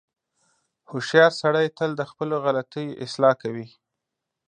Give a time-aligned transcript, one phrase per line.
[0.89, 3.67] •هوښیار سړی تل د خپلو غلطیو اصلاح کوي.